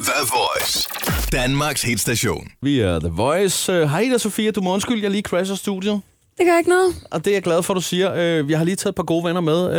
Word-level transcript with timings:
The 0.00 0.26
Voice. 0.32 0.88
Danmarks 1.32 1.82
hitstation. 1.82 2.48
Vi 2.62 2.80
er 2.80 2.98
The 2.98 3.08
Voice. 3.08 3.72
Øh, 3.72 3.88
Hej 3.90 4.00
Ida 4.00 4.18
Sofia, 4.18 4.50
du 4.50 4.60
må 4.60 4.72
undskylde, 4.74 5.02
jeg 5.02 5.10
lige 5.10 5.22
crasher 5.22 5.54
studiet. 5.56 6.00
Det 6.38 6.46
gør 6.46 6.58
ikke 6.58 6.70
noget. 6.70 6.94
Og 7.10 7.24
det 7.24 7.30
er 7.30 7.34
jeg 7.34 7.42
glad 7.42 7.62
for, 7.62 7.74
du 7.74 7.80
siger. 7.80 8.14
Øh, 8.14 8.50
Jeg 8.50 8.58
har 8.58 8.64
lige 8.64 8.76
taget 8.76 8.92
et 8.92 8.96
par 8.96 9.02
gode 9.02 9.24
venner 9.24 9.40
med. 9.40 9.76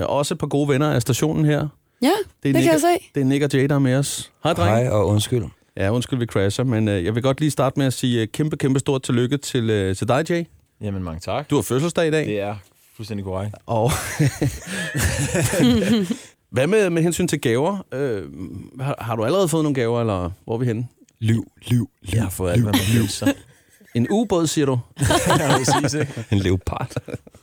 øh, 0.00 0.04
Også 0.08 0.34
et 0.34 0.38
par 0.38 0.46
gode 0.46 0.68
venner 0.68 0.90
af 0.92 1.02
stationen 1.02 1.44
her. 1.44 1.68
Ja, 2.02 2.06
det, 2.06 2.14
det 2.42 2.54
Nick, 2.54 2.64
kan 2.64 2.72
jeg 2.72 2.80
se. 2.80 3.10
Det 3.14 3.20
er 3.20 3.24
Nick 3.24 3.44
og 3.44 3.50
Jay, 3.52 3.64
der 3.68 3.74
er 3.74 3.78
med 3.78 3.94
os. 3.96 4.30
Hej, 4.44 4.52
drenge. 4.52 4.76
Hej 4.78 4.88
og 4.88 5.06
undskyld. 5.08 5.44
Ja, 5.76 5.90
undskyld, 5.92 6.18
vi 6.18 6.26
crasher, 6.26 6.64
men 6.64 6.88
øh, 6.88 7.04
jeg 7.04 7.14
vil 7.14 7.22
godt 7.22 7.40
lige 7.40 7.50
starte 7.50 7.78
med 7.78 7.86
at 7.86 7.92
sige 7.92 8.20
øh, 8.22 8.28
kæmpe, 8.28 8.56
kæmpe 8.56 8.78
stort 8.80 9.02
tillykke 9.02 9.36
til, 9.36 9.70
øh, 9.70 9.96
til 9.96 10.08
dig, 10.08 10.30
Jay. 10.30 10.44
Jamen, 10.80 11.02
mange 11.02 11.20
tak. 11.20 11.50
Du 11.50 11.54
har 11.54 11.62
fødselsdag 11.62 12.08
i 12.08 12.10
dag. 12.10 12.26
Det 12.26 12.40
er 12.40 12.54
fuldstændig 12.96 13.24
korrekt. 13.24 13.54
Og 13.66 13.90
hvad 16.52 16.66
med, 16.66 16.90
med 16.90 17.02
hensyn 17.02 17.28
til 17.28 17.40
gaver? 17.40 17.86
Øh, 17.94 18.22
har, 18.80 18.96
har 19.00 19.16
du 19.16 19.24
allerede 19.24 19.48
fået 19.48 19.62
nogle 19.64 19.74
gaver, 19.74 20.00
eller 20.00 20.30
hvor 20.44 20.54
er 20.54 20.58
vi 20.58 20.66
henne? 20.66 20.86
Liv, 21.18 21.52
liv, 21.66 21.90
liv. 22.02 22.14
Jeg 22.14 22.22
har 22.22 22.30
fået 22.30 22.52
alt, 22.52 22.62
hvad 22.62 22.72
man 22.72 23.08
sig. 23.08 23.34
En 23.94 24.06
ubåd, 24.10 24.46
siger 24.46 24.66
du? 24.66 24.78
En 26.32 26.38
leopard. 26.38 26.92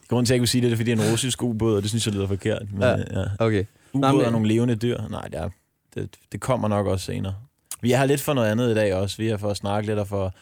Grunden 0.09 0.25
til, 0.25 0.33
at 0.33 0.35
jeg 0.35 0.39
kunne 0.41 0.47
sige 0.47 0.61
det, 0.61 0.65
det 0.67 0.73
er, 0.73 0.77
fordi 0.77 0.91
det 0.91 0.99
er 0.99 1.05
en 1.05 1.11
russisk 1.11 1.43
ubåd, 1.43 1.75
og 1.75 1.81
det 1.81 1.89
synes 1.89 2.05
jeg 2.05 2.13
lyder 2.15 2.27
forkert. 2.27 2.61
Men, 2.71 2.81
Ja. 2.81 2.89
ja. 2.97 3.25
Okay. 3.39 3.63
Ubåd 3.93 4.11
men- 4.13 4.21
er 4.25 4.29
nogle 4.29 4.47
levende 4.47 4.75
dyr. 4.75 4.97
Nej, 5.09 5.27
det, 5.27 5.39
er, 5.39 5.49
det, 5.95 6.09
det 6.31 6.39
kommer 6.41 6.67
nok 6.67 6.87
også 6.87 7.05
senere. 7.05 7.33
Vi 7.81 7.91
her 7.91 8.05
lidt 8.05 8.21
for 8.21 8.33
noget 8.33 8.51
andet 8.51 8.71
i 8.71 8.73
dag 8.75 8.93
også. 8.95 9.17
Vi 9.17 9.27
er 9.27 9.37
for 9.37 9.49
at 9.49 9.57
snakke 9.57 9.87
lidt 9.87 9.99
og 9.99 10.07
for, 10.07 10.33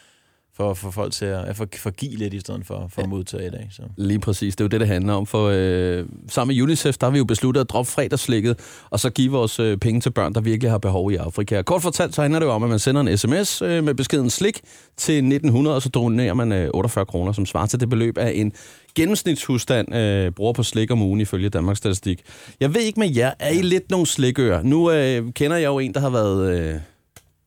for, 0.57 0.73
for 0.73 0.91
folk 0.91 1.13
til 1.13 1.25
at 1.25 1.55
for, 1.55 1.67
for 1.75 1.89
give 1.89 2.15
lidt 2.15 2.33
i 2.33 2.39
stedet 2.39 2.65
for, 2.65 2.87
for 2.89 3.01
at 3.01 3.09
modtage 3.09 3.47
i 3.47 3.49
dag. 3.49 3.67
Så. 3.71 3.81
Lige 3.97 4.19
præcis, 4.19 4.55
det 4.55 4.61
er 4.61 4.65
jo 4.65 4.69
det, 4.69 4.79
det 4.79 4.87
handler 4.87 5.13
om. 5.13 5.25
For 5.25 5.49
øh, 5.53 6.05
sammen 6.29 6.55
med 6.55 6.63
UNICEF, 6.63 6.97
der 6.97 7.07
har 7.07 7.11
vi 7.11 7.17
jo 7.17 7.25
besluttet 7.25 7.61
at 7.61 7.69
droppe 7.69 7.91
fredagslægget, 7.91 8.59
og 8.89 8.99
så 8.99 9.09
give 9.09 9.31
vores 9.31 9.59
øh, 9.59 9.77
penge 9.77 10.01
til 10.01 10.09
børn, 10.09 10.33
der 10.33 10.41
virkelig 10.41 10.71
har 10.71 10.77
behov 10.77 11.11
i 11.11 11.15
Afrika. 11.15 11.61
Kort 11.61 11.81
fortalt, 11.81 12.15
så 12.15 12.21
handler 12.21 12.39
det 12.39 12.45
jo 12.45 12.51
om, 12.51 12.63
at 12.63 12.69
man 12.69 12.79
sender 12.79 13.01
en 13.01 13.17
sms 13.17 13.61
øh, 13.61 13.83
med 13.83 13.93
beskeden 13.93 14.29
slik 14.29 14.61
til 14.97 15.15
1900, 15.15 15.75
og 15.75 15.81
så 15.81 15.89
donerer 15.89 16.33
man 16.33 16.51
øh, 16.51 16.69
48 16.73 17.05
kroner, 17.05 17.31
som 17.31 17.45
svarer 17.45 17.65
til 17.65 17.79
det 17.79 17.89
beløb 17.89 18.17
af 18.17 18.31
en 18.35 18.53
gennemsnitshusstand 18.95 19.95
øh, 19.95 20.31
bruger 20.31 20.53
på 20.53 20.63
slik 20.63 20.91
om 20.91 21.01
ugen 21.01 21.21
ifølge 21.21 21.49
Danmarks 21.49 21.77
Statistik. 21.77 22.21
Jeg 22.59 22.73
ved 22.73 22.81
ikke 22.81 22.99
med 22.99 23.15
jer, 23.15 23.33
er 23.39 23.49
I 23.49 23.61
lidt 23.61 23.91
nogle 23.91 24.05
slikører? 24.05 24.63
Nu 24.63 24.91
øh, 24.91 25.33
kender 25.33 25.57
jeg 25.57 25.67
jo 25.67 25.79
en, 25.79 25.93
der 25.93 25.99
har 25.99 26.09
været 26.09 26.59
øh, 26.59 26.75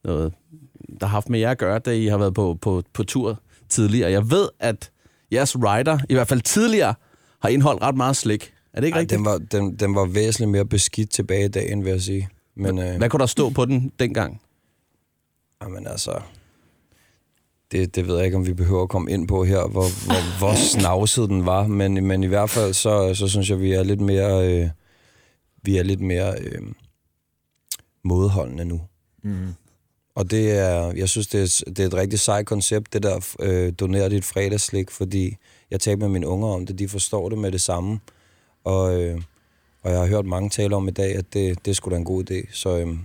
noget, 0.04 0.32
der 1.00 1.06
har 1.06 1.12
haft 1.12 1.28
med 1.28 1.40
jer 1.40 1.50
at 1.50 1.58
gøre, 1.58 1.78
da 1.78 1.90
I 1.90 2.06
har 2.06 2.18
været 2.18 2.34
på, 2.34 2.58
på, 2.60 2.82
på 2.92 3.04
tur 3.04 3.40
tidligere. 3.68 4.10
Jeg 4.10 4.30
ved, 4.30 4.48
at 4.58 4.90
jeres 5.32 5.56
rider, 5.56 5.98
i 6.08 6.14
hvert 6.14 6.28
fald 6.28 6.40
tidligere, 6.40 6.94
har 7.42 7.48
indeholdt 7.48 7.82
ret 7.82 7.96
meget 7.96 8.16
slik. 8.16 8.52
Er 8.72 8.80
det 8.80 8.86
ikke 8.86 8.96
Ej, 8.96 9.00
rigtigt? 9.00 9.18
den, 9.18 9.24
var, 9.24 9.38
den, 9.38 9.76
den 9.76 9.94
var 9.94 10.04
væsentligt 10.04 10.50
mere 10.50 10.66
beskidt 10.66 11.10
tilbage 11.10 11.44
i 11.44 11.48
dagen, 11.48 11.84
vil 11.84 11.90
jeg 11.90 12.00
sige. 12.02 12.28
Men, 12.54 12.78
øh, 12.78 12.96
Hvad 12.96 13.08
kunne 13.10 13.20
der 13.20 13.26
stå 13.26 13.50
på 13.50 13.64
den 13.64 13.92
dengang? 13.98 14.40
jamen, 15.62 15.86
altså, 15.86 16.20
det, 17.72 17.94
det 17.94 18.06
ved 18.06 18.16
jeg 18.16 18.24
ikke, 18.24 18.36
om 18.36 18.46
vi 18.46 18.54
behøver 18.54 18.82
at 18.82 18.88
komme 18.88 19.10
ind 19.10 19.28
på 19.28 19.44
her, 19.44 19.68
hvor, 19.68 20.06
hvor, 20.06 20.38
hvor 20.38 20.54
snavset 20.78 21.28
den 21.28 21.46
var. 21.46 21.66
Men, 21.66 22.06
men 22.06 22.24
i 22.24 22.26
hvert 22.26 22.50
fald, 22.50 22.72
så, 22.72 23.14
så 23.14 23.28
synes 23.28 23.50
jeg, 23.50 23.60
vi 23.60 23.72
er 23.72 23.82
lidt 23.82 24.00
mere, 24.00 24.48
øh, 24.52 24.68
vi 25.62 25.78
er 25.78 25.82
lidt 25.82 26.00
mere 26.00 26.34
øh, 26.40 26.62
modholdende 28.04 28.64
nu. 28.64 28.80
Mm. 29.22 29.54
Og 30.14 30.30
det 30.30 30.50
er, 30.50 30.92
jeg 30.96 31.08
synes, 31.08 31.26
det 31.26 31.42
er, 31.42 31.70
det 31.70 31.78
er 31.78 31.86
et 31.86 31.94
rigtig 31.94 32.20
sejt 32.20 32.46
koncept, 32.46 32.92
det 32.92 33.02
der 33.02 33.34
øh, 33.40 33.72
donere 33.80 34.08
dit 34.08 34.24
fredagslik, 34.24 34.90
fordi 34.90 35.36
jeg 35.70 35.80
talte 35.80 36.00
med 36.00 36.08
mine 36.08 36.26
unger 36.26 36.48
om 36.48 36.66
det, 36.66 36.78
de 36.78 36.88
forstår 36.88 37.28
det 37.28 37.38
med 37.38 37.52
det 37.52 37.60
samme. 37.60 38.00
Og, 38.64 39.02
øh, 39.02 39.20
og 39.82 39.90
jeg 39.90 39.98
har 40.00 40.06
hørt 40.06 40.26
mange 40.26 40.50
tale 40.50 40.76
om 40.76 40.88
i 40.88 40.90
dag, 40.90 41.16
at 41.16 41.24
det, 41.32 41.64
det 41.64 41.70
er 41.70 41.74
sgu 41.74 41.90
da 41.90 41.96
en 41.96 42.04
god 42.04 42.30
idé. 42.30 42.54
Så, 42.54 42.78
øh, 42.78 42.96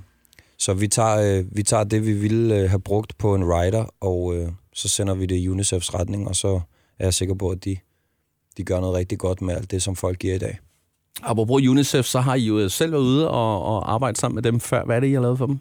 så 0.57 0.73
vi, 0.73 0.87
tager, 0.87 1.39
øh, 1.39 1.45
vi 1.51 1.63
tager 1.63 1.83
det, 1.83 2.05
vi 2.05 2.13
ville 2.13 2.55
øh, 2.55 2.69
have 2.69 2.81
brugt 2.81 3.17
på 3.17 3.35
en 3.35 3.43
rider, 3.43 3.85
og 4.01 4.35
øh, 4.35 4.49
så 4.73 4.87
sender 4.87 5.13
vi 5.13 5.25
det 5.25 5.35
i 5.35 5.49
UNICEFs 5.49 5.93
retning, 5.93 6.27
og 6.27 6.35
så 6.35 6.61
er 6.99 7.05
jeg 7.05 7.13
sikker 7.13 7.35
på, 7.35 7.49
at 7.49 7.65
de, 7.65 7.77
de 8.57 8.63
gør 8.63 8.79
noget 8.79 8.95
rigtig 8.95 9.17
godt 9.17 9.41
med 9.41 9.55
alt 9.55 9.71
det, 9.71 9.81
som 9.81 9.95
folk 9.95 10.19
giver 10.19 10.35
i 10.35 10.37
dag. 10.37 10.59
Apropos 11.23 11.61
UNICEF, 11.61 12.05
så 12.05 12.19
har 12.19 12.35
I 12.35 12.45
jo 12.45 12.69
selv 12.69 12.91
været 12.91 13.01
ude 13.01 13.29
og, 13.29 13.63
og 13.63 13.93
arbejde 13.93 14.19
sammen 14.19 14.35
med 14.35 14.43
dem 14.43 14.59
før. 14.59 14.85
Hvad 14.85 14.95
er 14.95 14.99
det, 14.99 15.07
I 15.07 15.13
har 15.13 15.21
lavet 15.21 15.37
for 15.37 15.45
dem? 15.45 15.59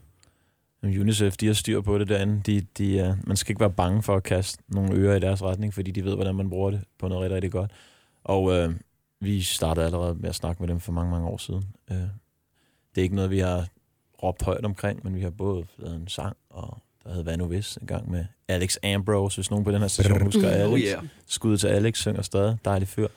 UNICEF, 0.88 1.36
de 1.36 1.46
har 1.46 1.54
styr 1.54 1.80
på 1.80 1.98
det 1.98 2.08
derinde. 2.08 2.42
De, 2.46 2.60
de, 2.78 3.08
uh, 3.08 3.28
man 3.28 3.36
skal 3.36 3.52
ikke 3.52 3.60
være 3.60 3.70
bange 3.70 4.02
for 4.02 4.16
at 4.16 4.22
kaste 4.22 4.62
nogle 4.68 4.94
ører 4.94 5.16
i 5.16 5.20
deres 5.20 5.42
retning, 5.42 5.74
fordi 5.74 5.90
de 5.90 6.04
ved, 6.04 6.14
hvordan 6.14 6.34
man 6.34 6.50
bruger 6.50 6.70
det 6.70 6.80
på 6.98 7.08
noget 7.08 7.22
rigtig, 7.22 7.34
rigtig 7.34 7.52
godt. 7.52 7.70
Og 8.24 8.42
uh, 8.42 8.74
vi 9.20 9.42
startede 9.42 9.86
allerede 9.86 10.14
med 10.14 10.28
at 10.28 10.34
snakke 10.34 10.62
med 10.62 10.68
dem 10.68 10.80
for 10.80 10.92
mange, 10.92 11.10
mange 11.10 11.28
år 11.28 11.36
siden. 11.36 11.64
Uh, 11.90 11.96
det 12.94 13.00
er 13.00 13.02
ikke 13.02 13.14
noget, 13.14 13.30
vi 13.30 13.38
har 13.38 13.68
råbt 14.22 14.42
højt 14.42 14.64
omkring, 14.64 15.00
men 15.04 15.14
vi 15.14 15.20
har 15.20 15.30
både 15.30 15.64
lavet 15.78 15.96
en 15.96 16.08
sang, 16.08 16.36
og 16.50 16.78
der 17.04 17.14
hed 17.14 17.22
Hvad 17.22 17.36
nu 17.36 17.46
hvis, 17.46 17.76
en 17.76 17.86
gang 17.86 18.10
med 18.10 18.24
Alex 18.48 18.76
Ambrose, 18.84 19.36
hvis 19.36 19.50
nogen 19.50 19.64
på 19.64 19.70
den 19.70 19.80
her 19.80 19.88
station 19.88 20.22
husker 20.22 20.48
Alex. 20.48 20.72
Oh, 20.72 20.78
yeah. 20.78 21.04
Skud 21.26 21.56
til 21.56 21.68
Alex, 21.68 21.98
synger 21.98 22.22
stadig, 22.22 22.58
dejlig 22.64 22.88
fyr. 22.88 23.08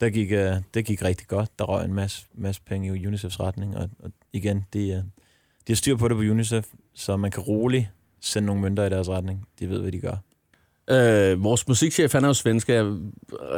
Der 0.00 0.10
gik, 0.10 0.30
uh, 0.30 0.62
det 0.74 0.84
gik 0.84 1.04
rigtig 1.04 1.26
godt. 1.26 1.58
Der 1.58 1.64
røg 1.64 1.84
en 1.84 1.94
masse, 1.94 2.26
masse 2.34 2.62
penge 2.66 2.98
i 2.98 3.06
UNICEFs 3.06 3.40
retning, 3.40 3.76
og, 3.76 3.90
og 3.98 4.12
igen, 4.32 4.66
de, 4.72 4.98
uh, 4.98 5.21
de 5.66 5.72
har 5.72 5.76
styr 5.76 5.96
på 5.96 6.08
det 6.08 6.16
på 6.16 6.20
UNICEF, 6.22 6.64
så 6.94 7.16
man 7.16 7.30
kan 7.30 7.42
roligt 7.42 7.86
sende 8.20 8.46
nogle 8.46 8.62
mønter 8.62 8.84
i 8.84 8.90
deres 8.90 9.08
retning. 9.08 9.46
De 9.60 9.68
ved, 9.70 9.80
hvad 9.80 9.92
de 9.92 10.00
gør. 10.00 10.16
Øh, 10.90 11.44
vores 11.44 11.68
musikchef, 11.68 12.12
han 12.12 12.24
er 12.24 12.28
jo 12.28 12.34
svensk. 12.34 12.68
Jeg, 12.68 12.92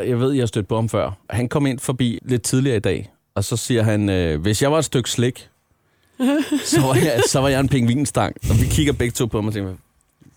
jeg 0.06 0.20
ved, 0.20 0.32
jeg 0.32 0.42
har 0.42 0.46
stødt 0.46 0.68
på 0.68 0.74
ham 0.74 0.88
før. 0.88 1.10
Han 1.30 1.48
kom 1.48 1.66
ind 1.66 1.78
forbi 1.78 2.18
lidt 2.22 2.42
tidligere 2.42 2.76
i 2.76 2.80
dag, 2.80 3.12
og 3.34 3.44
så 3.44 3.56
siger 3.56 3.82
han, 3.82 4.08
øh, 4.08 4.40
hvis 4.40 4.62
jeg 4.62 4.72
var 4.72 4.78
et 4.78 4.84
stykke 4.84 5.10
slik, 5.10 5.48
så 6.64 6.80
var 6.80 6.94
jeg, 6.94 7.22
så 7.28 7.40
var 7.40 7.48
jeg 7.48 7.60
en 7.60 7.68
pingvinstang. 7.68 8.36
Og 8.50 8.60
vi 8.60 8.66
kigger 8.66 8.92
begge 8.92 9.12
to 9.12 9.26
på 9.26 9.38
ham 9.38 9.46
og 9.46 9.52
tænker, 9.54 9.74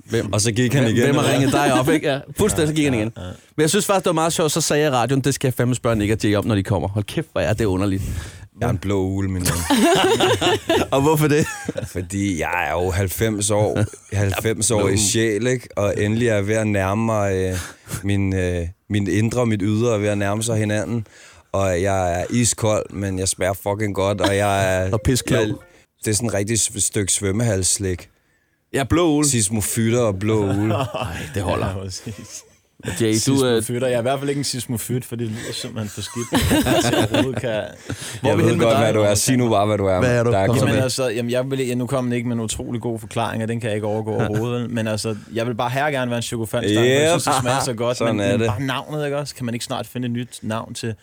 hvem, 0.10 0.34
Og 0.34 0.42
så 0.42 0.52
gik 0.52 0.74
han 0.74 0.84
hvem, 0.84 0.96
igen. 0.96 1.06
hvem 1.06 1.16
har 1.16 1.34
ringet 1.34 1.52
dig 1.52 1.74
op? 1.80 1.90
Ikke? 1.90 2.08
Ja, 2.08 2.20
fuldstændig, 2.40 2.68
så 2.68 2.74
gik 2.74 2.86
han 2.86 2.94
igen. 2.94 3.12
Ja, 3.18 3.22
ja. 3.22 3.32
Men 3.56 3.62
jeg 3.62 3.70
synes 3.70 3.86
faktisk, 3.86 4.04
det 4.04 4.10
var 4.10 4.14
meget 4.14 4.34
sjovt. 4.34 4.52
Så 4.52 4.62
sagde 4.62 4.84
jeg 4.84 4.92
i 4.92 4.96
radioen, 4.96 5.22
det 5.22 5.34
skal 5.34 5.48
jeg 5.48 5.54
fandme 5.54 5.76
spørge 5.76 5.96
Nick 5.96 6.12
og 6.12 6.18
Jay 6.24 6.36
om, 6.36 6.46
når 6.46 6.56
de 6.56 6.64
kommer. 6.64 6.88
Hold 6.88 7.06
kæft, 7.06 7.28
hvor 7.32 7.42
er 7.42 7.54
det 7.54 7.66
underligt. 7.66 8.04
Jeg 8.62 8.66
er 8.66 8.70
en 8.70 8.78
blå 8.78 9.02
ule, 9.02 9.30
min 9.30 9.42
ven. 9.42 9.52
Og 10.92 11.02
hvorfor 11.02 11.28
det? 11.28 11.48
Fordi 11.88 12.40
jeg 12.40 12.68
er 12.68 12.72
jo 12.72 12.92
90 12.92 13.52
år, 13.52 13.84
90 14.16 14.72
år 14.72 14.88
i 14.90 14.98
sjæl, 14.98 15.48
ikke? 15.48 15.68
Og 15.76 15.94
endelig 15.98 16.28
er 16.28 16.34
jeg 16.36 16.48
ved 16.48 16.56
at 16.56 16.68
nærme 16.68 17.06
mig 17.06 17.34
øh, 17.36 17.58
min, 18.04 18.36
øh, 18.36 18.68
min 18.90 19.08
indre 19.08 19.40
og 19.42 19.48
mit 19.48 19.62
ydre 19.64 19.94
er 19.94 19.98
ved 19.98 20.08
at 20.10 20.18
nærme 20.18 20.44
sig 20.44 20.58
hinanden. 20.58 21.08
Og 21.52 21.82
jeg 21.82 22.22
er 22.22 22.26
iskold, 22.30 22.90
men 22.94 23.20
jeg 23.20 23.28
smager 23.28 23.54
fucking 23.54 23.96
godt, 23.96 24.22
og 24.22 24.36
jeg 24.38 24.78
er... 24.86 24.92
Og 24.92 25.02
pisklog. 25.02 25.40
jeg- 25.40 25.54
Det 26.06 26.12
er 26.12 26.16
sådan 26.16 26.30
et 26.30 26.34
rigtigt 26.34 26.84
stykke 26.84 27.14
svømmehalsslik. 27.14 28.10
Jeg 28.74 28.80
er 28.80 28.84
blå 28.84 29.08
ule. 29.12 29.28
Sismofytter 29.30 30.00
og 30.02 30.20
blå 30.20 30.44
ule. 30.44 30.68
Nej, 30.68 30.86
det 31.34 31.42
holder. 31.42 31.68
Ja, 31.68 31.74
præcis. 31.84 32.44
Jay, 32.86 32.92
du, 33.00 33.06
øh, 33.06 33.14
Sismofytter. 33.16 33.88
Jeg 33.88 33.96
er 33.96 34.00
i 34.00 34.02
hvert 34.02 34.20
fald 34.20 34.30
ikke 34.30 34.40
en 34.40 34.44
sismofyt, 34.44 35.06
for 35.06 35.16
det 35.16 35.28
lyder 35.28 35.54
simpelthen 35.54 35.90
for 35.90 36.02
skidt. 36.02 36.28
Så 36.84 36.96
jeg 36.96 37.08
overhovedet 37.12 37.42
kan... 37.42 37.64
Hvor 38.22 38.30
er 38.30 38.34
Jeg 38.36 38.38
vi 38.38 38.44
ved 38.44 38.60
godt, 38.60 38.72
dig? 38.72 38.80
hvad 38.84 38.94
du 38.94 39.00
er. 39.02 39.16
Sig 39.16 39.38
nu 39.38 39.50
bare, 39.50 39.66
hvad 39.66 39.78
du 39.78 39.86
er. 39.86 40.00
Hvad 40.00 40.18
er 40.20 40.24
du? 40.24 40.32
Der 40.32 40.46
kommet- 40.46 40.62
Jamen 40.68 40.76
altså, 40.84 41.08
jamen 41.10 41.32
jeg 41.32 41.52
vil, 41.52 41.60
ja, 41.68 41.76
nu 41.76 41.88
kom 41.88 42.04
den 42.04 42.14
ikke 42.14 42.28
med 42.28 42.36
en 42.36 42.42
utrolig 42.42 42.82
god 42.82 43.00
forklaring, 43.00 43.44
og 43.44 43.50
den 43.50 43.60
kan 43.60 43.68
jeg 43.70 43.76
ikke 43.76 43.88
overgå 43.88 44.12
overhovedet. 44.14 44.72
Men 44.72 44.88
altså, 44.88 45.16
jeg 45.34 45.48
vil 45.48 45.56
bare 45.56 45.70
her 45.70 45.92
gerne 45.92 46.12
være 46.12 46.18
en 46.18 46.22
chokofantstang, 46.24 46.86
yep. 46.86 46.92
jeg 46.92 47.10
synes, 47.10 47.24
det 47.24 47.34
smager 47.42 47.60
så 47.64 47.74
godt. 47.74 47.98
Sådan 47.98 48.16
men, 48.16 48.26
er 48.26 48.32
men 48.32 48.40
det. 48.40 48.48
bare 48.48 48.62
navnet, 48.62 49.06
ikke 49.06 49.18
også? 49.18 49.36
Kan 49.36 49.46
man 49.46 49.54
ikke 49.56 49.66
snart 49.66 49.88
finde 49.88 50.06
et 50.06 50.12
nyt 50.12 50.40
navn 50.42 50.74
til... 50.74 50.96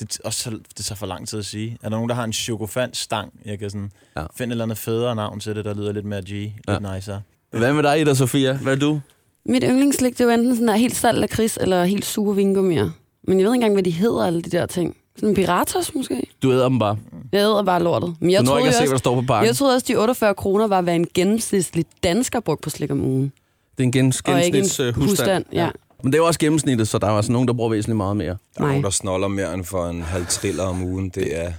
Det, 0.00 0.18
også, 0.24 0.42
så- 0.42 0.50
det 0.76 0.84
tager 0.84 0.96
for 0.96 1.06
lang 1.06 1.28
tid 1.28 1.38
at 1.38 1.44
sige. 1.44 1.72
Er 1.82 1.88
der 1.88 1.96
nogen, 1.96 2.08
der 2.08 2.14
har 2.14 2.24
en 2.24 2.32
chokofantstang? 2.32 3.32
Jeg 3.44 3.58
kan 3.58 3.70
sådan 3.70 3.90
Ja. 4.16 4.22
finde 4.36 4.50
et 4.50 4.54
eller 4.54 4.64
andet 4.64 4.78
federe 4.78 5.14
navn 5.16 5.40
til 5.40 5.56
det, 5.56 5.64
der 5.64 5.74
lyder 5.74 5.92
lidt 5.92 6.04
mere 6.06 6.20
G, 6.22 6.28
lidt 6.28 6.52
ja. 6.68 6.94
nicer. 6.94 7.20
Hvad 7.50 7.72
med 7.72 7.82
dig, 7.82 8.00
Ida 8.00 8.14
Sofia? 8.14 8.52
Hvad 8.52 8.72
er 8.72 8.78
du? 8.78 9.00
Mit 9.48 9.64
yndlingsslik, 9.66 10.12
det 10.12 10.20
er 10.20 10.24
jo 10.24 10.30
enten 10.30 10.54
sådan 10.54 10.68
der 10.68 10.76
helt 10.76 10.96
salt 10.96 11.18
lakrids, 11.18 11.58
eller 11.60 11.84
helt 11.84 12.04
sure 12.04 12.36
vingummier. 12.36 12.90
Men 13.28 13.38
jeg 13.38 13.46
ved 13.46 13.52
ikke 13.54 13.54
engang, 13.54 13.72
hvad 13.74 13.82
de 13.82 13.90
hedder, 13.90 14.26
alle 14.26 14.42
de 14.42 14.50
der 14.50 14.66
ting. 14.66 14.96
Sådan 15.20 15.34
piratos 15.34 15.94
måske? 15.94 16.22
Du 16.42 16.52
æder 16.52 16.68
dem 16.68 16.78
bare. 16.78 16.96
Jeg 17.32 17.38
æder 17.40 17.62
bare 17.62 17.82
lortet. 17.82 18.14
Men 18.20 18.30
jeg 18.30 18.40
du 18.40 18.46
troede, 18.46 18.60
ikke 18.60 18.68
at 18.68 18.74
se, 18.74 18.80
jo 18.80 18.82
hvad 18.82 18.88
der 18.88 18.94
også, 18.94 19.02
står 19.02 19.14
på 19.20 19.26
pakken. 19.26 19.46
jeg 19.46 19.56
troede 19.56 19.74
også, 19.74 19.84
de 19.88 19.96
48 19.96 20.34
kroner 20.34 20.66
var, 20.66 20.80
hvad 20.80 20.94
en 20.94 21.06
gennemsnitlig 21.14 21.84
dansker 22.02 22.40
brugte 22.40 22.62
på 22.62 22.70
slik 22.70 22.90
om 22.90 23.00
ugen. 23.04 23.32
Det 23.78 23.82
er 23.82 23.84
en 23.84 23.90
gens- 24.06 24.22
en 24.28 24.34
gennemsnits 24.34 24.80
øh, 24.80 24.94
husstand. 24.94 25.08
husstand. 25.08 25.44
Ja. 25.52 25.68
Men 26.02 26.12
det 26.12 26.18
er 26.18 26.22
jo 26.22 26.26
også 26.26 26.40
gennemsnittet, 26.40 26.88
så 26.88 26.98
der 26.98 27.06
er 27.06 27.10
også 27.10 27.32
nogen, 27.32 27.48
der 27.48 27.54
bruger 27.54 27.70
væsentligt 27.70 27.96
meget 27.96 28.16
mere. 28.16 28.26
Der 28.28 28.34
er 28.56 28.60
Nej. 28.60 28.68
nogen, 28.68 28.84
der 28.84 28.90
snoller 28.90 29.28
mere 29.28 29.54
end 29.54 29.64
for 29.64 29.86
en 29.86 30.02
halv 30.02 30.26
triller 30.26 30.64
om 30.64 30.82
ugen. 30.84 31.08
Det 31.08 31.40
er, 31.44 31.52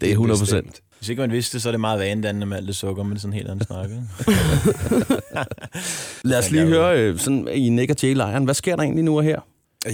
Det 0.00 0.06
er 0.08 0.12
100 0.12 0.40
bestemt. 0.40 0.80
Hvis 1.00 1.08
ikke 1.08 1.20
man 1.20 1.30
vidste 1.32 1.52
det, 1.52 1.62
så 1.62 1.68
er 1.68 1.70
det 1.70 1.80
meget 1.80 2.00
vanedannende 2.00 2.46
med 2.46 2.56
alt 2.56 2.66
det 2.66 2.76
sukker, 2.76 3.02
men 3.02 3.10
det 3.10 3.16
er 3.16 3.20
sådan 3.20 3.32
helt 3.32 3.48
anden 3.50 3.66
snak, 3.66 3.90
ikke? 3.90 4.02
Lad 6.28 6.38
os 6.38 6.50
lige 6.50 6.66
høre 6.66 7.00
øh, 7.00 7.18
sådan, 7.18 7.48
i 7.48 7.68
Nick 7.68 7.90
og 7.90 7.96
Jay-lejren. 8.02 8.44
Hvad 8.44 8.54
sker 8.54 8.76
der 8.76 8.82
egentlig 8.82 9.04
nu 9.04 9.16
og 9.16 9.22
her? 9.24 9.40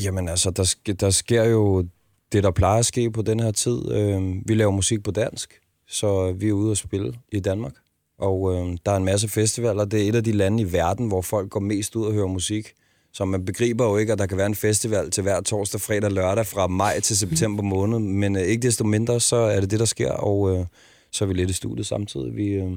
Jamen 0.03 0.29
altså, 0.29 0.51
der, 0.51 0.63
sk- 0.65 0.95
der 1.01 1.11
sker 1.11 1.45
jo 1.45 1.87
det, 2.33 2.43
der 2.43 2.51
plejer 2.51 2.79
at 2.79 2.87
ske 2.87 3.11
på 3.11 3.23
den 3.23 3.41
her 3.41 3.51
tid. 3.51 3.93
Øh, 3.93 4.35
vi 4.47 4.55
laver 4.55 4.71
musik 4.71 5.03
på 5.03 5.11
dansk, 5.11 5.55
så 5.89 6.33
vi 6.33 6.49
er 6.49 6.53
ude 6.53 6.71
at 6.71 6.79
spille 6.79 7.13
i 7.33 7.41
Danmark. 7.41 7.73
Og 8.19 8.55
øh, 8.55 8.77
der 8.87 8.93
er 8.93 8.97
en 8.97 9.05
masse 9.05 9.29
festivaler. 9.29 9.85
Det 9.85 10.05
er 10.05 10.09
et 10.09 10.15
af 10.15 10.25
de 10.25 10.33
lande 10.33 10.63
i 10.63 10.73
verden, 10.73 11.09
hvor 11.09 11.23
folk 11.23 11.51
går 11.51 11.61
mest 11.61 11.97
ud 11.97 12.07
og 12.07 12.13
hører 12.13 12.27
musik. 12.27 12.73
Så 13.13 13.25
man 13.25 13.45
begriber 13.45 13.85
jo 13.87 13.97
ikke, 13.97 14.13
at 14.13 14.19
der 14.19 14.27
kan 14.27 14.37
være 14.37 14.47
en 14.47 14.55
festival 14.55 15.11
til 15.11 15.23
hver 15.23 15.41
torsdag, 15.41 15.81
fredag, 15.81 16.13
lørdag 16.13 16.47
fra 16.47 16.67
maj 16.67 17.01
til 17.01 17.17
september 17.17 17.63
måned. 17.63 17.99
Men 17.99 18.37
øh, 18.37 18.43
ikke 18.43 18.63
desto 18.63 18.85
mindre, 18.85 19.21
så 19.21 19.37
er 19.37 19.61
det 19.61 19.71
det, 19.71 19.79
der 19.79 19.85
sker. 19.85 20.11
Og 20.13 20.57
øh, 20.59 20.67
så 21.17 21.25
er 21.25 21.29
vi 21.29 21.35
lidt 21.35 21.51
i 21.51 21.53
studiet 21.53 21.87
samtidig. 21.87 22.37
Vi, 22.37 22.47
øh, 22.47 22.73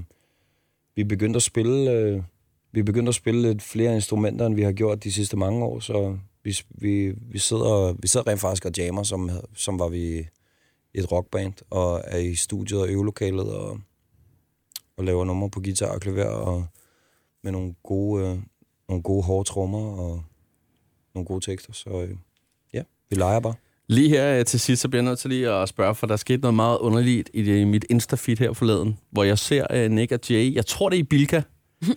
vi 0.95 1.03
begyndte 1.03 1.37
at 1.37 1.43
spille, 1.43 1.91
øh, 1.91 2.23
vi 2.71 2.83
begyndte 2.83 3.09
at 3.09 3.15
spille 3.15 3.41
lidt 3.41 3.61
flere 3.61 3.95
instrumenter, 3.95 4.45
end 4.45 4.55
vi 4.55 4.61
har 4.61 4.71
gjort 4.71 5.03
de 5.03 5.11
sidste 5.11 5.37
mange 5.37 5.65
år, 5.65 5.79
så 5.79 6.17
vi, 6.43 6.57
vi, 6.69 7.13
vi, 7.21 7.39
sidder, 7.39 7.93
vi 7.93 8.07
sidder 8.07 8.27
rent 8.27 8.41
faktisk 8.41 8.65
og 8.65 8.71
jammer, 8.77 9.03
som, 9.03 9.29
som 9.53 9.79
var 9.79 9.87
vi 9.87 10.27
et 10.93 11.11
rockband, 11.11 11.53
og 11.69 12.01
er 12.03 12.17
i 12.17 12.35
studiet 12.35 12.81
og 12.81 12.89
øvelokalet, 12.89 13.55
og, 13.55 13.79
og 14.97 15.03
laver 15.03 15.25
numre 15.25 15.49
på 15.49 15.61
guitar 15.61 15.93
og 15.93 16.01
klaver, 16.01 16.25
og 16.25 16.65
med 17.43 17.51
nogle 17.51 17.75
gode, 17.83 18.25
øh, 18.25 18.37
nogle 18.89 19.03
gode 19.03 19.23
hårde 19.23 19.49
trommer, 19.49 19.91
og 19.99 20.23
nogle 21.15 21.25
gode 21.25 21.45
tekster, 21.45 21.73
så 21.73 21.89
øh, 21.89 22.15
ja, 22.73 22.83
vi 23.09 23.15
leger 23.15 23.39
bare. 23.39 23.55
Lige 23.89 24.09
her 24.09 24.39
øh, 24.39 24.45
til 24.45 24.59
sidst, 24.59 24.81
så 24.81 24.89
bliver 24.89 25.03
jeg 25.03 25.09
nødt 25.09 25.19
til 25.19 25.29
lige 25.29 25.49
at 25.49 25.69
spørge, 25.69 25.95
for 25.95 26.07
der 26.07 26.15
skete 26.15 26.41
noget 26.41 26.55
meget 26.55 26.77
underligt 26.77 27.29
i 27.33 27.43
det, 27.43 27.67
mit 27.67 27.85
Insta-feed 27.93 28.35
her 28.39 28.53
forleden, 28.53 28.97
hvor 29.11 29.23
jeg 29.23 29.39
ser 29.39 29.85
uh, 29.85 29.91
Nick 29.91 30.11
og 30.11 30.19
Jay. 30.29 30.55
Jeg 30.55 30.65
tror, 30.65 30.89
det 30.89 30.95
er 30.97 30.99
i 30.99 31.03
Bilka. 31.03 31.41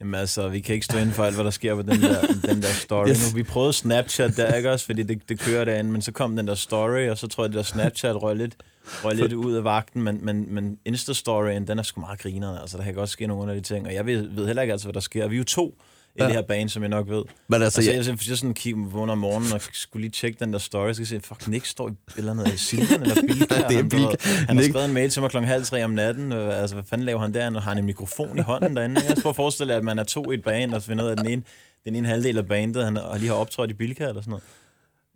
Jamen 0.00 0.14
altså, 0.14 0.48
vi 0.48 0.60
kan 0.60 0.74
ikke 0.74 0.84
stå 0.84 0.98
inden 0.98 1.12
for 1.12 1.24
alt, 1.24 1.34
hvad 1.34 1.44
der 1.44 1.50
sker 1.50 1.74
på 1.74 1.82
den 1.82 2.02
der, 2.02 2.20
den 2.48 2.62
der 2.62 2.68
story 2.68 3.08
yes. 3.08 3.32
nu. 3.32 3.36
Vi 3.36 3.42
prøvede 3.42 3.72
Snapchat 3.72 4.36
der, 4.36 4.54
ikke 4.54 4.70
også? 4.70 4.86
Fordi 4.86 5.02
det, 5.02 5.28
det 5.28 5.38
kører 5.38 5.64
derinde, 5.64 5.92
men 5.92 6.02
så 6.02 6.12
kom 6.12 6.36
den 6.36 6.48
der 6.48 6.54
story, 6.54 7.08
og 7.08 7.18
så 7.18 7.26
tror 7.26 7.44
jeg, 7.44 7.48
at 7.48 7.52
det 7.52 7.56
der 7.56 7.62
Snapchat 7.62 8.22
røg 8.22 8.36
lidt, 8.36 8.56
røg 9.04 9.14
lidt 9.14 9.32
ud 9.32 9.54
af 9.54 9.64
vagten, 9.64 10.02
men, 10.02 10.24
men, 10.24 10.54
men 10.54 10.78
Insta-storyen, 10.88 11.66
den 11.66 11.78
er 11.78 11.82
sgu 11.82 12.00
meget 12.00 12.18
grinerne. 12.18 12.60
Altså, 12.60 12.78
der 12.78 12.84
kan 12.84 12.94
godt 12.94 13.08
ske 13.08 13.26
nogle 13.26 13.42
underlige 13.42 13.62
ting, 13.62 13.86
og 13.86 13.94
jeg 13.94 14.06
ved, 14.06 14.28
ved 14.28 14.46
heller 14.46 14.62
ikke 14.62 14.72
altså, 14.72 14.86
hvad 14.86 14.94
der 14.94 15.00
sker. 15.00 15.28
Vi 15.28 15.34
er 15.34 15.38
jo 15.38 15.44
to, 15.44 15.78
i 16.14 16.22
ja. 16.22 16.26
det 16.26 16.34
her 16.34 16.42
bane, 16.42 16.68
som 16.68 16.82
jeg 16.82 16.88
nok 16.88 17.08
ved. 17.08 17.24
Men 17.48 17.62
altså, 17.62 17.80
altså 17.80 17.92
jeg, 17.92 18.06
jeg, 18.06 18.28
jeg 18.28 18.38
sådan 18.38 18.54
kigge 18.54 18.80
vågner 18.80 19.12
om 19.12 19.18
morgenen 19.18 19.52
og 19.52 19.60
skulle 19.72 20.00
lige 20.00 20.10
tjekke 20.10 20.44
den 20.44 20.52
der 20.52 20.58
story, 20.58 20.92
så 20.92 21.04
se, 21.04 21.20
fuck, 21.20 21.48
Nick 21.48 21.66
står 21.66 21.88
i 21.88 21.92
eller 22.16 22.34
noget 22.34 22.54
i 22.54 22.56
Silvan 22.56 23.02
eller 23.02 23.14
Bilka. 23.22 23.54
det 23.68 23.78
er 23.78 23.82
Bilka. 23.82 24.16
Han, 24.20 24.46
han 24.46 24.56
har 24.56 24.64
skrevet 24.64 24.86
en 24.86 24.94
mail 24.94 25.10
til 25.10 25.22
mig 25.22 25.30
klokken 25.30 25.48
halv 25.48 25.64
tre 25.64 25.84
om 25.84 25.90
natten. 25.90 26.32
Altså, 26.32 26.76
hvad 26.76 26.84
fanden 26.84 27.04
laver 27.04 27.20
han 27.20 27.34
der? 27.34 27.54
Og 27.54 27.62
har 27.62 27.70
han 27.70 27.78
en 27.78 27.84
mikrofon 27.84 28.38
i 28.38 28.40
hånden 28.40 28.76
derinde? 28.76 29.00
Jeg 29.08 29.16
prøver 29.16 29.30
at 29.32 29.36
forestille 29.36 29.74
at 29.74 29.84
man 29.84 29.98
er 29.98 30.04
to 30.04 30.30
i 30.30 30.34
et 30.34 30.42
bane, 30.44 30.76
og 30.76 30.82
så 30.82 30.88
finder 30.88 31.04
ud 31.04 31.10
af, 31.10 31.16
den 31.16 31.26
ene, 31.26 31.42
den 31.84 31.94
ene 31.94 32.08
halvdel 32.08 32.38
af 32.38 32.46
bandet, 32.46 32.84
han 32.84 32.98
lige 33.16 33.28
har 33.28 33.36
optrådt 33.36 33.70
i 33.70 33.74
Bilka 33.74 34.08
eller 34.08 34.20
sådan 34.20 34.30
noget. 34.30 34.44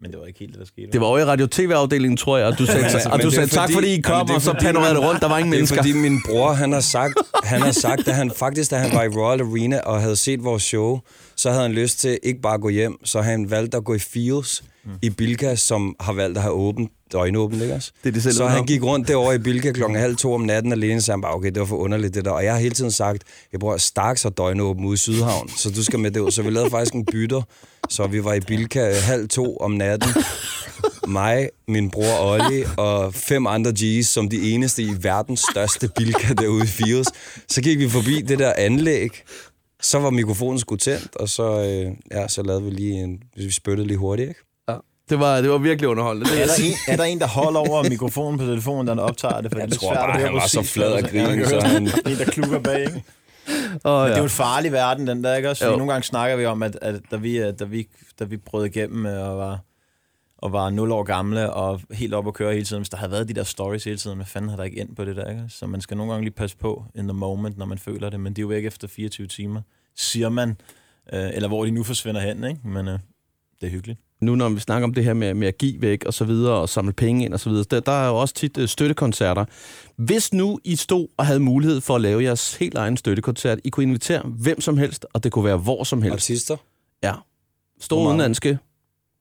Men 0.00 0.11
det 0.11 0.20
var 0.20 0.26
ikke 0.26 0.38
helt 0.38 0.52
det, 0.52 0.61
der 0.61 0.67
skete. 0.67 0.93
Det 0.93 1.00
var 1.00 1.06
over 1.06 1.19
i 1.19 1.25
radio-tv-afdelingen, 1.25 2.17
tror 2.17 2.38
jeg, 2.38 2.46
og 2.46 2.58
du 2.58 2.67
sagde, 2.67 2.85
altså, 2.85 3.08
og 3.12 3.23
du 3.23 3.31
sagde 3.31 3.49
tak, 3.49 3.73
fordi 3.73 3.94
I 3.94 4.00
kom, 4.00 4.31
og 4.31 4.43
så 4.43 4.52
panorerede 4.61 4.99
rundt, 5.08 5.20
der 5.20 5.29
var 5.29 5.38
ingen 5.38 5.50
mennesker. 5.50 5.82
Det 5.82 5.91
er 5.91 5.94
fordi 5.94 6.08
min 6.08 6.23
bror, 6.26 6.52
han 6.52 6.73
har 6.73 6.81
sagt, 6.81 7.14
han 7.44 7.62
har 7.62 7.73
sagt, 7.73 8.08
at 8.08 8.14
han 8.14 8.31
faktisk, 8.31 8.70
da 8.70 8.76
han 8.76 8.93
var 8.93 9.02
i 9.02 9.08
Royal 9.08 9.41
Arena 9.41 9.81
og 9.81 10.00
havde 10.00 10.17
set 10.17 10.44
vores 10.44 10.62
show, 10.62 11.00
så 11.37 11.50
havde 11.50 11.62
han 11.62 11.73
lyst 11.73 12.00
til 12.00 12.19
ikke 12.23 12.41
bare 12.41 12.55
at 12.55 12.61
gå 12.61 12.69
hjem, 12.69 13.05
så 13.05 13.20
han 13.20 13.50
valgte 13.50 13.76
at 13.76 13.85
gå 13.85 13.94
i 13.94 13.99
Fields 13.99 14.64
mm. 14.85 14.91
i 15.02 15.11
Bilka, 15.11 15.55
som 15.55 15.97
har 16.00 16.12
valgt 16.12 16.37
at 16.37 16.43
have 16.43 16.55
åbent, 16.55 16.90
døgnåbent, 17.14 17.62
ikke 17.62 17.75
også? 17.75 17.93
Det 18.02 18.08
er 18.08 18.12
det 18.12 18.22
selv, 18.22 18.34
så 18.34 18.46
han 18.46 18.66
gik 18.66 18.82
rundt 18.82 19.08
derovre 19.08 19.34
i 19.34 19.38
Bilka 19.38 19.72
klokken 19.72 19.99
halv 19.99 20.16
to 20.16 20.34
om 20.34 20.40
natten 20.40 20.72
alene, 20.72 21.00
så 21.00 21.12
han 21.12 21.20
bare, 21.20 21.34
okay, 21.34 21.50
det 21.50 21.61
var 21.61 21.66
for 21.66 21.76
underligt 21.76 22.14
det 22.14 22.25
der. 22.25 22.31
Og 22.31 22.44
jeg 22.44 22.52
har 22.52 22.61
hele 22.61 22.75
tiden 22.75 22.90
sagt, 22.90 23.22
jeg 23.52 23.61
bruger 23.61 23.76
Starks 23.76 24.25
og 24.25 24.38
døgnåben 24.38 24.84
ude 24.84 24.94
i 24.94 24.96
Sydhavn, 24.96 25.49
så 25.49 25.70
du 25.70 25.84
skal 25.84 25.99
med 25.99 26.11
det 26.11 26.20
ud. 26.20 26.31
Så 26.31 26.43
vi 26.43 26.50
lavede 26.50 26.70
faktisk 26.70 26.94
en 26.94 27.05
bytter, 27.05 27.43
så 27.88 28.06
vi 28.06 28.25
var 28.25 28.34
i 28.34 28.40
Bilka 28.40 28.94
halv 28.94 29.28
to 29.28 29.56
om 29.56 29.70
natten. 29.70 30.08
Mig, 31.08 31.49
min 31.69 31.90
bror 31.90 32.20
Olli 32.20 32.64
og 32.76 33.14
fem 33.14 33.46
andre 33.46 33.72
G's 33.78 34.02
som 34.02 34.28
de 34.28 34.52
eneste 34.52 34.82
i 34.82 34.93
verdens 35.00 35.44
største 35.50 35.88
Bilka 35.96 36.32
derude 36.32 36.64
i 36.64 36.66
Fields. 36.66 37.08
Så 37.49 37.62
gik 37.62 37.78
vi 37.78 37.88
forbi 37.88 38.20
det 38.20 38.38
der 38.38 38.52
anlæg, 38.56 39.11
så 39.82 39.99
var 39.99 40.11
mikrofonen 40.11 40.58
sgu 40.58 40.76
tændt, 40.76 41.16
og 41.16 41.28
så, 41.28 41.43
øh, 41.43 41.93
ja, 42.12 42.28
så 42.28 42.43
lavede 42.43 42.62
vi 42.62 42.70
lige 42.70 43.02
en... 43.05 43.22
Vi 43.37 43.50
spyttede 43.50 43.87
lige 43.87 43.96
hurtigt, 43.96 44.28
ikke? 44.28 44.40
Ja. 45.11 45.15
Det 45.15 45.21
var, 45.21 45.41
det 45.41 45.51
var 45.51 45.59
virkelig 45.59 45.89
underholdende. 45.89 46.31
Det 46.31 46.43
er, 46.43 46.47
der 46.47 46.55
en, 46.65 46.73
er 46.93 46.97
der 46.97 47.05
en, 47.05 47.19
der 47.19 47.27
holder 47.27 47.61
over 47.61 47.89
mikrofonen 47.89 48.39
på 48.39 48.45
telefonen, 48.45 48.87
der 48.87 49.03
optager 49.03 49.41
det? 49.41 49.53
For 49.53 49.59
jeg 49.59 49.69
det 49.71 49.79
tror 49.79 49.95
bare, 49.95 50.21
han 50.21 50.35
var 50.35 50.47
så 50.47 50.62
flad 50.62 50.93
og 50.93 51.03
grine. 51.03 51.47
Så 51.49 51.61
han... 51.61 51.83
En, 51.83 52.19
der 52.19 52.25
klukker 52.25 52.59
bag, 52.61 52.81
ikke? 52.81 53.05
Oh, 53.85 54.01
Men 54.03 54.06
det 54.09 54.15
er 54.15 54.19
jo 54.19 54.25
en 54.25 54.31
farlig 54.31 54.73
verden, 54.73 55.06
den 55.06 55.25
der, 55.25 55.35
ikke 55.37 55.51
også? 55.51 55.71
Nogle 55.71 55.93
gange 55.93 56.05
snakker 56.05 56.37
vi 56.37 56.47
om, 56.47 56.62
at, 56.62 56.79
at 56.83 57.01
da, 57.11 57.17
vi, 57.17 57.39
øh, 57.39 57.53
da, 57.59 57.65
vi, 57.65 57.87
da 58.19 58.25
vi 58.25 58.37
brød 58.37 58.67
igennem 58.67 59.05
og 59.05 59.39
var, 59.39 59.59
og 60.39 60.53
var 60.53 60.71
0 60.71 60.93
år 60.93 61.03
gamle 61.03 61.53
og 61.53 61.81
helt 61.93 62.15
op 62.15 62.27
at 62.29 62.35
køre 62.35 62.53
hele 62.53 62.65
tiden, 62.65 62.81
hvis 62.81 62.89
der 62.89 62.97
havde 62.97 63.12
været 63.12 63.29
de 63.29 63.35
der 63.35 63.45
stories 63.45 63.85
hele 63.85 63.97
tiden, 63.97 64.17
hvad 64.17 64.27
fanden 64.27 64.50
har 64.50 64.57
der 64.57 64.65
ikke 64.65 64.77
ind 64.77 64.97
på 64.97 65.05
det 65.05 65.17
der, 65.17 65.31
ikke? 65.31 65.45
Så 65.49 65.67
man 65.67 65.81
skal 65.81 65.97
nogle 65.97 66.12
gange 66.12 66.25
lige 66.25 66.35
passe 66.35 66.57
på 66.57 66.85
in 66.95 67.05
the 67.09 67.12
moment, 67.12 67.59
når 67.59 67.67
man 67.67 67.79
føler 67.79 68.11
det, 68.11 68.21
men 68.21 68.33
det 68.33 68.39
er 68.39 68.47
jo 68.47 68.50
ikke 68.50 68.67
efter 68.67 68.89
24 68.89 69.27
timer 69.27 69.61
siger 69.97 70.29
man, 70.29 70.49
øh, 71.12 71.31
eller 71.35 71.49
hvor 71.49 71.65
de 71.65 71.71
nu 71.71 71.83
forsvinder 71.85 72.21
hen, 72.21 72.45
ikke? 72.45 72.61
men 72.69 72.89
øh, 72.89 72.99
det 73.61 73.67
er 73.67 73.71
hyggeligt. 73.71 74.00
Nu 74.20 74.34
når 74.34 74.49
vi 74.49 74.61
snakker 74.61 74.84
om 74.84 74.94
det 74.94 75.05
her 75.05 75.14
med, 75.14 75.34
med 75.34 75.49
at 75.49 75.58
give 75.58 75.82
væk 75.82 76.05
og 76.05 76.14
så 76.14 76.25
videre, 76.25 76.55
og 76.55 76.69
samle 76.69 76.93
penge 76.93 77.25
ind 77.25 77.34
og 77.34 77.40
så 77.40 77.50
videre, 77.50 77.64
der, 77.70 77.81
der 77.81 77.93
er 77.93 78.08
jo 78.08 78.16
også 78.16 78.34
tit 78.34 78.58
øh, 78.58 78.69
støttekoncerter. 78.69 79.44
Hvis 79.96 80.32
nu 80.32 80.58
I 80.64 80.76
stod 80.76 81.08
og 81.16 81.26
havde 81.26 81.40
mulighed 81.40 81.81
for 81.81 81.94
at 81.94 82.00
lave 82.00 82.22
jeres 82.22 82.55
helt 82.55 82.75
egen 82.75 82.96
støttekoncert, 82.96 83.58
I 83.64 83.69
kunne 83.69 83.84
invitere 83.84 84.22
hvem 84.26 84.61
som 84.61 84.78
helst, 84.78 85.06
og 85.12 85.25
det 85.25 85.32
kunne 85.32 85.44
være 85.44 85.56
hvor 85.56 85.84
som 85.84 86.02
helst. 86.02 86.14
Artister? 86.14 86.56
Ja. 87.02 87.12
Store 87.81 88.08
udenlandske. 88.08 88.58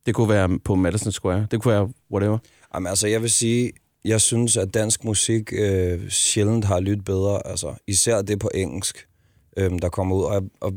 Det 0.06 0.16
kunne 0.16 0.30
være 0.30 0.60
på 0.60 0.76
Madison 0.76 1.12
Square. 1.12 1.48
Det 1.52 1.62
kunne 1.62 1.74
være 1.74 1.90
whatever. 2.12 2.38
Jamen 2.74 2.88
altså, 2.88 3.08
jeg 3.08 3.22
vil 3.22 3.32
sige, 3.32 3.72
jeg 4.06 4.22
synes, 4.22 4.58
at 4.58 4.74
dansk 4.74 5.04
musik 5.04 5.54
øh, 5.54 6.10
sjældent 6.10 6.66
har 6.66 6.80
lyttet 6.80 7.06
bedre. 7.06 7.48
Altså, 7.48 7.74
især 7.88 8.22
det 8.22 8.40
på 8.40 8.50
engelsk 8.54 9.08
øhm, 9.58 9.80
der 9.80 9.90
kommer 9.90 10.16
ud. 10.16 10.24
Og, 10.24 10.44
og 10.62 10.74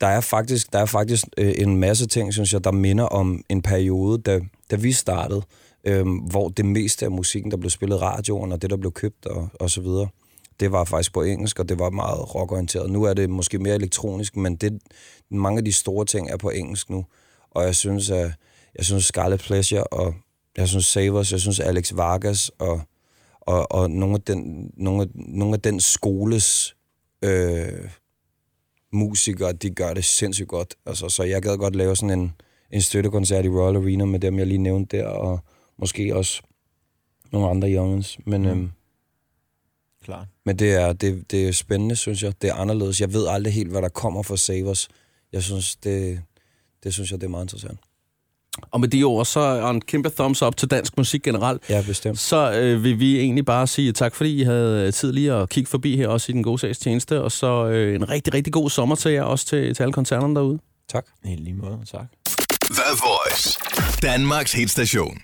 der 0.00 0.06
er 0.06 0.20
faktisk, 0.20 0.72
der 0.72 0.78
er 0.78 0.86
faktisk 0.86 1.24
øh, 1.38 1.54
en 1.58 1.76
masse 1.76 2.06
ting, 2.06 2.32
synes 2.32 2.52
jeg, 2.52 2.64
der 2.64 2.72
minder 2.72 3.04
om 3.04 3.42
en 3.48 3.62
periode, 3.62 4.22
da, 4.22 4.40
da 4.70 4.76
vi 4.76 4.92
startede, 4.92 5.42
øh, 5.84 6.06
hvor 6.30 6.48
det 6.48 6.64
meste 6.64 7.04
af 7.04 7.10
musikken, 7.10 7.50
der 7.50 7.56
blev 7.56 7.70
spillet 7.70 8.02
radioen, 8.02 8.52
og 8.52 8.62
det, 8.62 8.70
der 8.70 8.76
blev 8.76 8.92
købt 8.92 9.26
og, 9.26 9.48
og 9.60 9.70
så 9.70 9.80
videre, 9.80 10.08
det 10.60 10.72
var 10.72 10.84
faktisk 10.84 11.12
på 11.12 11.22
engelsk, 11.22 11.58
og 11.58 11.68
det 11.68 11.78
var 11.78 11.90
meget 11.90 12.34
rockorienteret. 12.34 12.90
Nu 12.90 13.02
er 13.02 13.14
det 13.14 13.30
måske 13.30 13.58
mere 13.58 13.74
elektronisk, 13.74 14.36
men 14.36 14.56
det, 14.56 14.82
mange 15.30 15.58
af 15.58 15.64
de 15.64 15.72
store 15.72 16.04
ting 16.04 16.30
er 16.30 16.36
på 16.36 16.50
engelsk 16.50 16.90
nu. 16.90 17.04
Og 17.50 17.64
jeg 17.64 17.74
synes, 17.74 18.10
at 18.10 18.32
jeg 18.76 18.84
synes 18.84 19.04
Scarlet 19.04 19.40
Pleasure, 19.40 19.84
og 19.84 20.14
jeg 20.56 20.68
synes 20.68 20.84
Savers, 20.84 21.32
jeg 21.32 21.40
synes 21.40 21.60
Alex 21.60 21.92
Vargas, 21.94 22.50
og, 22.58 22.80
og, 23.40 23.72
og 23.72 23.90
nogle, 23.90 24.14
af 24.14 24.20
den, 24.20 24.70
nogle, 24.76 25.02
af, 25.02 25.08
nogle 25.14 25.54
af 25.54 25.60
den 25.60 25.80
skoles 25.80 26.76
øh, 27.24 27.88
musikere, 28.94 29.52
de 29.52 29.70
gør 29.70 29.94
det 29.94 30.04
sindssygt 30.04 30.48
godt. 30.48 30.74
Altså, 30.86 31.08
så 31.08 31.22
jeg 31.22 31.42
gad 31.42 31.56
godt 31.56 31.76
lave 31.76 31.96
sådan 31.96 32.18
en, 32.18 32.32
en 32.70 32.80
støttekoncert 32.80 33.44
i 33.44 33.48
Royal 33.48 33.76
Arena 33.76 34.04
med 34.04 34.20
dem, 34.20 34.38
jeg 34.38 34.46
lige 34.46 34.58
nævnte 34.58 34.96
der, 34.96 35.06
og 35.06 35.40
måske 35.78 36.16
også 36.16 36.42
nogle 37.32 37.48
andre 37.48 37.74
youngens. 37.74 38.18
Men, 38.26 38.42
mm. 38.42 38.48
øhm, 38.48 38.70
Klar. 40.04 40.26
men 40.44 40.58
det 40.58 40.72
er, 40.74 40.92
det, 40.92 41.30
det 41.30 41.48
er 41.48 41.52
spændende, 41.52 41.96
synes 41.96 42.22
jeg. 42.22 42.42
Det 42.42 42.50
er 42.50 42.54
anderledes. 42.54 43.00
Jeg 43.00 43.12
ved 43.12 43.26
aldrig 43.26 43.54
helt, 43.54 43.70
hvad 43.70 43.82
der 43.82 43.88
kommer 43.88 44.22
fra 44.22 44.36
Savers. 44.36 44.88
Jeg 45.32 45.42
synes, 45.42 45.76
det, 45.76 46.22
det 46.84 46.94
synes 46.94 47.10
jeg, 47.10 47.20
det 47.20 47.26
er 47.26 47.30
meget 47.30 47.44
interessant. 47.44 47.80
Og 48.70 48.80
med 48.80 48.88
de 48.88 49.04
ord, 49.04 49.24
så 49.24 49.40
er 49.40 49.70
en 49.70 49.80
kæmpe 49.80 50.10
thumbs 50.10 50.42
up 50.42 50.56
til 50.56 50.70
dansk 50.70 50.96
musik 50.96 51.22
generelt. 51.22 51.62
Ja, 51.70 51.82
bestemt. 51.86 52.18
Så 52.18 52.52
øh, 52.52 52.84
vil 52.84 52.98
vi 52.98 53.18
egentlig 53.18 53.44
bare 53.44 53.66
sige 53.66 53.92
tak, 53.92 54.14
fordi 54.14 54.40
I 54.40 54.42
havde 54.42 54.92
tid 54.92 55.12
lige 55.12 55.32
at 55.32 55.48
kigge 55.48 55.70
forbi 55.70 55.96
her, 55.96 56.08
også 56.08 56.32
i 56.32 56.32
den 56.32 56.42
gode 56.42 56.58
sags 56.58 56.78
tjeneste. 56.78 57.22
Og 57.22 57.32
så 57.32 57.66
øh, 57.66 57.94
en 57.94 58.08
rigtig, 58.08 58.34
rigtig 58.34 58.52
god 58.52 58.70
sommer 58.70 58.96
til 58.96 59.12
jer, 59.12 59.22
også 59.22 59.46
til, 59.46 59.74
til 59.74 59.82
alle 59.82 59.92
koncerterne 59.92 60.34
derude. 60.34 60.58
Tak. 60.92 61.04
I 61.24 61.36
lige 61.36 61.54
måde, 61.54 61.78
tak. 61.92 62.06
The 62.70 62.82
Voice. 63.04 63.58
Danmarks 64.02 64.52
hitstation. 64.52 65.18